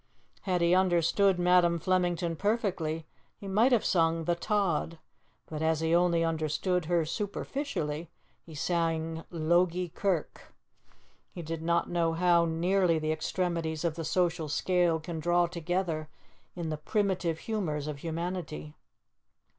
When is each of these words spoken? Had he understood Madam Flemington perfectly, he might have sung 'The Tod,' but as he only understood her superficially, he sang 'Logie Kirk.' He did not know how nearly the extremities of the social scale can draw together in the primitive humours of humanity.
Had 0.49 0.61
he 0.61 0.73
understood 0.73 1.37
Madam 1.37 1.77
Flemington 1.77 2.35
perfectly, 2.35 3.05
he 3.37 3.47
might 3.47 3.71
have 3.71 3.85
sung 3.85 4.23
'The 4.25 4.33
Tod,' 4.33 4.97
but 5.45 5.61
as 5.61 5.79
he 5.81 5.93
only 5.93 6.23
understood 6.25 6.85
her 6.85 7.05
superficially, 7.05 8.09
he 8.41 8.55
sang 8.55 9.23
'Logie 9.29 9.89
Kirk.' 9.89 10.55
He 11.29 11.43
did 11.43 11.61
not 11.61 11.87
know 11.87 12.13
how 12.13 12.45
nearly 12.45 12.97
the 12.97 13.11
extremities 13.11 13.83
of 13.85 13.93
the 13.93 14.03
social 14.03 14.49
scale 14.49 14.99
can 14.99 15.19
draw 15.19 15.45
together 15.45 16.09
in 16.55 16.69
the 16.69 16.77
primitive 16.77 17.37
humours 17.41 17.85
of 17.85 17.99
humanity. 17.99 18.73